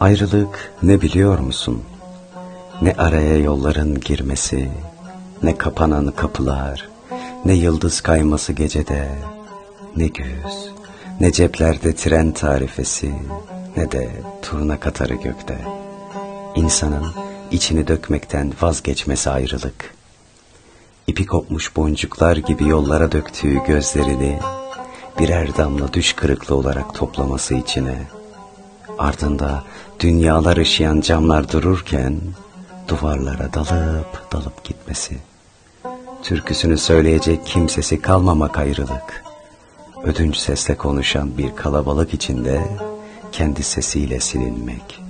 Ayrılık 0.00 0.72
ne 0.82 1.00
biliyor 1.00 1.38
musun? 1.38 1.82
Ne 2.82 2.92
araya 2.92 3.36
yolların 3.36 4.00
girmesi, 4.00 4.70
ne 5.42 5.58
kapanan 5.58 6.10
kapılar, 6.10 6.88
ne 7.44 7.52
yıldız 7.52 8.00
kayması 8.00 8.52
gecede, 8.52 9.08
ne 9.96 10.06
güz, 10.06 10.70
ne 11.20 11.32
ceplerde 11.32 11.94
tren 11.94 12.32
tarifesi, 12.32 13.14
ne 13.76 13.92
de 13.92 14.10
turna 14.42 14.80
katarı 14.80 15.14
gökte. 15.14 15.58
İnsanın 16.56 17.06
içini 17.50 17.88
dökmekten 17.88 18.52
vazgeçmesi 18.62 19.30
ayrılık. 19.30 19.94
İpi 21.06 21.26
kopmuş 21.26 21.76
boncuklar 21.76 22.36
gibi 22.36 22.68
yollara 22.68 23.12
döktüğü 23.12 23.58
gözlerini 23.66 24.38
birer 25.18 25.56
damla 25.56 25.92
düş 25.92 26.12
kırıklığı 26.12 26.56
olarak 26.56 26.94
toplaması 26.94 27.54
içine. 27.54 28.19
Ardında 29.00 29.64
dünyalar 30.00 30.56
ışıyan 30.56 31.00
camlar 31.00 31.52
dururken 31.52 32.20
duvarlara 32.88 33.52
dalıp 33.52 34.32
dalıp 34.32 34.64
gitmesi. 34.64 35.18
Türküsünü 36.22 36.78
söyleyecek 36.78 37.46
kimsesi 37.46 38.00
kalmamak 38.00 38.58
ayrılık. 38.58 39.24
Ödünç 40.02 40.36
sesle 40.36 40.76
konuşan 40.76 41.38
bir 41.38 41.56
kalabalık 41.56 42.14
içinde 42.14 42.62
kendi 43.32 43.62
sesiyle 43.62 44.20
silinmek. 44.20 45.00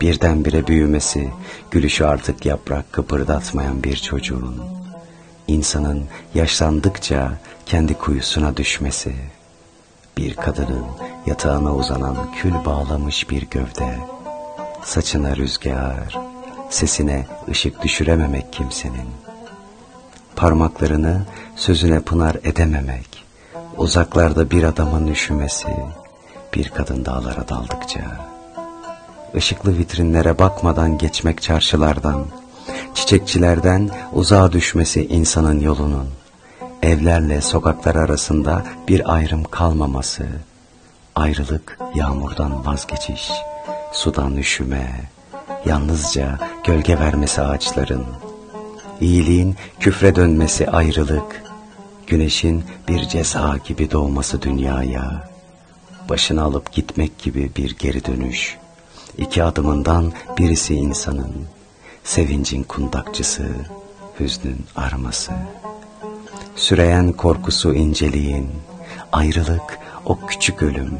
Birdenbire 0.00 0.66
büyümesi, 0.66 1.30
gülüşü 1.70 2.04
artık 2.04 2.46
yaprak 2.46 2.92
kıpırdatmayan 2.92 3.82
bir 3.84 3.96
çocuğun, 3.96 4.62
insanın 5.48 6.04
yaşlandıkça 6.34 7.32
kendi 7.66 7.94
kuyusuna 7.94 8.56
düşmesi, 8.56 9.12
bir 10.16 10.34
kadının 10.34 10.84
yatağına 11.26 11.74
uzanan 11.74 12.16
kül 12.32 12.54
bağlamış 12.64 13.30
bir 13.30 13.42
gövde, 13.42 13.98
saçına 14.84 15.36
rüzgar, 15.36 16.18
sesine 16.70 17.26
ışık 17.48 17.82
düşürememek 17.82 18.52
kimsenin, 18.52 19.08
parmaklarını 20.36 21.22
sözüne 21.56 22.00
pınar 22.00 22.36
edememek, 22.44 23.24
uzaklarda 23.76 24.50
bir 24.50 24.62
adamın 24.62 25.06
üşümesi, 25.06 25.76
bir 26.54 26.68
kadın 26.68 27.04
dağlara 27.04 27.48
daldıkça, 27.48 28.00
ışıklı 29.34 29.78
vitrinlere 29.78 30.38
bakmadan 30.38 30.98
geçmek 30.98 31.42
çarşılardan, 31.42 32.24
çiçekçilerden 32.94 33.90
uzağa 34.12 34.52
düşmesi 34.52 35.06
insanın 35.06 35.60
yolunun, 35.60 36.08
evlerle 36.82 37.40
sokaklar 37.40 37.94
arasında 37.94 38.62
bir 38.88 39.14
ayrım 39.14 39.44
kalmaması, 39.44 40.26
ayrılık 41.14 41.78
yağmurdan 41.94 42.66
vazgeçiş, 42.66 43.30
sudan 43.92 44.36
üşüme, 44.36 45.10
yalnızca 45.64 46.38
gölge 46.64 46.98
vermesi 46.98 47.42
ağaçların, 47.42 48.06
iyiliğin 49.00 49.56
küfre 49.80 50.14
dönmesi 50.14 50.70
ayrılık, 50.70 51.42
güneşin 52.06 52.64
bir 52.88 53.08
ceza 53.08 53.56
gibi 53.64 53.90
doğması 53.90 54.42
dünyaya, 54.42 55.30
başını 56.08 56.42
alıp 56.42 56.72
gitmek 56.72 57.18
gibi 57.18 57.50
bir 57.56 57.78
geri 57.78 58.04
dönüş, 58.04 58.56
iki 59.18 59.42
adımından 59.42 60.12
birisi 60.38 60.74
insanın, 60.74 61.32
sevincin 62.04 62.62
kundakçısı, 62.62 63.46
hüznün 64.20 64.66
arması. 64.76 65.32
Süreyen 66.56 67.12
korkusu 67.12 67.74
inceliğin, 67.74 68.50
ayrılık 69.12 69.83
o 70.06 70.26
küçük 70.26 70.62
ölüm, 70.62 70.98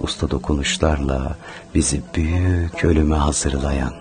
usta 0.00 0.30
dokunuşlarla 0.30 1.36
bizi 1.74 2.02
büyük 2.14 2.84
ölüme 2.84 3.16
hazırlayan. 3.16 3.94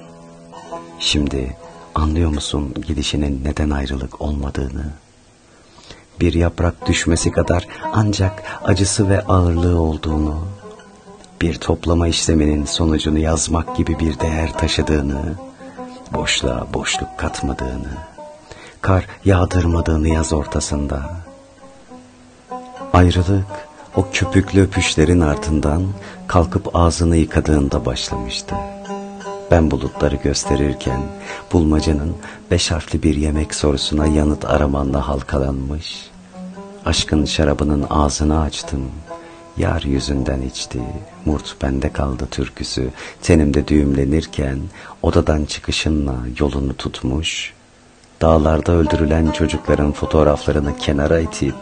Şimdi 1.00 1.58
anlıyor 1.96 2.30
musun 2.30 2.74
gidişinin 2.88 3.44
neden 3.44 3.70
ayrılık 3.70 4.22
olmadığını? 4.22 4.86
Bir 6.20 6.34
yaprak 6.34 6.88
düşmesi 6.88 7.32
kadar 7.32 7.67
ancak 7.94 8.44
acısı 8.64 9.10
ve 9.10 9.22
ağırlığı 9.22 9.80
olduğunu, 9.80 10.48
bir 11.42 11.56
toplama 11.56 12.08
işleminin 12.08 12.66
sonucunu 12.66 13.20
yazmak 13.20 13.76
gibi 13.76 14.00
bir 14.00 14.20
değer 14.20 14.54
taşıdığını, 14.54 15.36
boşluğa 16.14 16.67
boşluk 16.73 17.17
katmadığını, 17.17 17.98
kar 18.82 19.08
yağdırmadığını 19.26 20.08
yaz 20.08 20.34
ortasında. 20.34 21.10
Ayrılık 22.94 23.70
o 23.96 24.08
köpüklü 24.14 24.62
öpüşlerin 24.62 25.22
ardından 25.22 25.84
kalkıp 26.28 26.76
ağzını 26.76 27.18
yıkadığında 27.18 27.86
başlamıştı. 27.86 28.56
Ben 29.52 29.72
bulutları 29.72 30.16
gösterirken 30.16 31.02
bulmacanın 31.54 32.16
beş 32.52 32.72
harfli 32.72 33.04
bir 33.04 33.16
yemek 33.16 33.56
sorusuna 33.56 34.08
yanıt 34.08 34.46
aramanla 34.46 35.08
halkalanmış. 35.08 36.10
Aşkın 36.86 37.26
şarabının 37.26 37.86
ağzını 37.90 38.42
açtım. 38.42 38.92
Yar 39.58 39.82
yüzünden 39.82 40.42
içti, 40.42 40.80
murt 41.26 41.56
bende 41.62 41.94
kaldı 41.94 42.28
türküsü, 42.32 42.90
tenimde 43.22 43.68
düğümlenirken 43.68 44.60
odadan 45.02 45.46
çıkışınla 45.46 46.16
yolunu 46.40 46.73
tutmuş, 46.73 47.54
dağlarda 48.22 48.72
öldürülen 48.72 49.32
çocukların 49.32 49.92
fotoğraflarını 49.92 50.78
kenara 50.78 51.20
itip, 51.20 51.56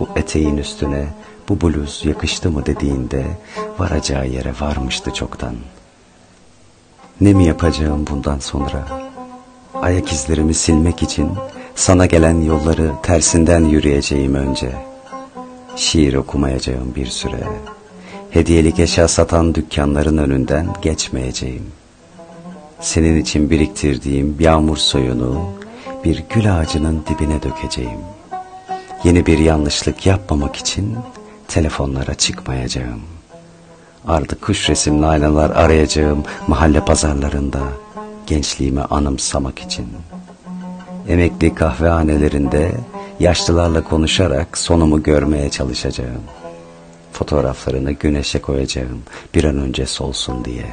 bu 0.00 0.08
eteğin 0.16 0.56
üstüne 0.56 1.06
bu 1.48 1.60
bluz 1.60 2.02
yakıştı 2.04 2.50
mı 2.50 2.66
dediğinde 2.66 3.24
varacağı 3.78 4.28
yere 4.28 4.52
varmıştı 4.60 5.14
çoktan. 5.14 5.54
Ne 7.20 7.32
mi 7.32 7.46
yapacağım 7.46 8.06
bundan 8.10 8.38
sonra? 8.38 8.88
Ayak 9.74 10.12
izlerimi 10.12 10.54
silmek 10.54 11.02
için 11.02 11.30
sana 11.74 12.06
gelen 12.06 12.40
yolları 12.40 12.92
tersinden 13.02 13.64
yürüyeceğim 13.64 14.34
önce.'' 14.34 14.96
şiir 15.76 16.14
okumayacağım 16.14 16.94
bir 16.94 17.06
süre. 17.06 17.40
Hediyelik 18.30 18.78
eşya 18.78 19.08
satan 19.08 19.54
dükkanların 19.54 20.18
önünden 20.18 20.66
geçmeyeceğim. 20.82 21.66
Senin 22.80 23.20
için 23.20 23.50
biriktirdiğim 23.50 24.36
yağmur 24.40 24.76
soyunu 24.76 25.50
bir 26.04 26.24
gül 26.34 26.58
ağacının 26.58 27.04
dibine 27.08 27.42
dökeceğim. 27.42 28.00
Yeni 29.04 29.26
bir 29.26 29.38
yanlışlık 29.38 30.06
yapmamak 30.06 30.56
için 30.56 30.96
telefonlara 31.48 32.14
çıkmayacağım. 32.14 33.02
Artık 34.06 34.42
kuş 34.42 34.70
resimli 34.70 35.06
aynalar 35.06 35.50
arayacağım 35.50 36.24
mahalle 36.46 36.80
pazarlarında 36.80 37.60
gençliğimi 38.26 38.82
anımsamak 38.82 39.58
için. 39.58 39.86
Emekli 41.08 41.54
kahvehanelerinde 41.54 42.72
Yaşlılarla 43.20 43.84
konuşarak 43.84 44.58
sonumu 44.58 45.02
görmeye 45.02 45.50
çalışacağım. 45.50 46.22
Fotoğraflarını 47.12 47.92
güneşe 47.92 48.40
koyacağım 48.40 49.02
bir 49.34 49.44
an 49.44 49.58
önce 49.58 49.86
solsun 49.86 50.44
diye. 50.44 50.66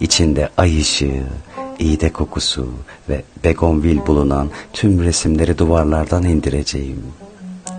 İçinde 0.00 0.48
ay 0.56 0.80
ışığı, 0.80 1.26
iğde 1.78 2.12
kokusu 2.12 2.68
ve 3.08 3.22
begonvil 3.44 4.06
bulunan 4.06 4.50
tüm 4.72 5.04
resimleri 5.04 5.58
duvarlardan 5.58 6.22
indireceğim. 6.22 7.02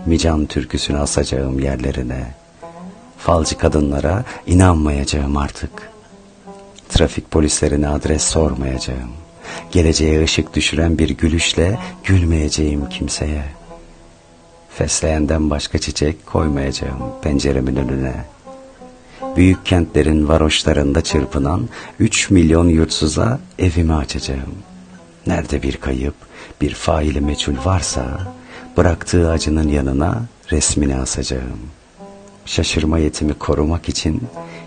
Mican 0.08 0.46
türküsünü 0.46 0.98
asacağım 0.98 1.60
yerlerine. 1.60 2.34
Falcı 3.18 3.58
kadınlara 3.58 4.24
inanmayacağım 4.48 5.38
artık. 5.38 5.92
Trafik 6.90 7.32
polislerine 7.32 7.88
adres 7.88 8.24
sormayacağım. 8.24 9.12
Geleceğe 9.72 10.24
ışık 10.24 10.56
düşüren 10.56 10.98
bir 10.98 11.10
gülüşle 11.10 11.80
gülmeyeceğim 12.04 12.90
kimseye.'' 12.90 13.58
Fesleyenden 14.78 15.50
başka 15.50 15.78
çiçek 15.78 16.26
koymayacağım 16.26 17.00
penceremin 17.22 17.76
önüne. 17.76 18.14
Büyük 19.36 19.66
kentlerin 19.66 20.28
varoşlarında 20.28 21.02
çırpınan 21.02 21.70
üç 22.00 22.30
milyon 22.30 22.68
yurtsuza 22.68 23.40
evimi 23.60 23.94
açacağım. 23.94 24.56
Nerede 25.28 25.64
bir 25.64 25.78
kayıp, 25.78 26.16
bir 26.62 26.74
faili 26.74 27.22
meçhul 27.22 27.66
varsa 27.66 28.34
bıraktığı 28.78 29.30
acının 29.30 29.68
yanına 29.68 30.22
resmini 30.52 30.96
asacağım. 30.96 31.60
Şaşırma 32.46 33.00
yetimi 33.00 33.34
korumak 33.34 33.90
için 33.90 34.22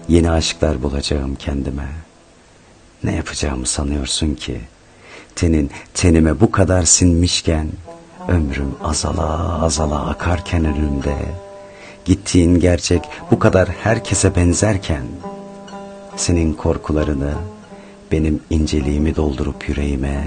yeni 0.08 0.30
aşklar 0.30 0.82
bulacağım 0.82 1.34
kendime. 1.34 1.88
Ne 3.04 3.14
yapacağımı 3.14 3.66
sanıyorsun 3.66 4.34
ki? 4.34 4.60
Tenin 5.36 5.70
tenime 5.94 6.40
bu 6.40 6.50
kadar 6.50 6.82
sinmişken 6.82 7.68
Ömrüm 8.28 8.74
azala 8.84 9.62
azala 9.64 10.06
akarken 10.08 10.64
önümde 10.64 11.16
Gittiğin 12.04 12.60
gerçek 12.60 13.02
bu 13.30 13.38
kadar 13.38 13.68
herkese 13.68 14.36
benzerken 14.36 15.02
Senin 16.16 16.52
korkularını 16.52 17.34
benim 18.12 18.40
inceliğimi 18.50 19.16
doldurup 19.16 19.68
yüreğime 19.68 20.24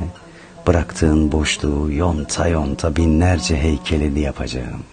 Bıraktığın 0.67 1.31
boşluğu 1.31 1.91
yonta 1.91 2.47
yonta 2.47 2.95
binlerce 2.95 3.57
heykelini 3.57 4.19
yapacağım. 4.19 4.83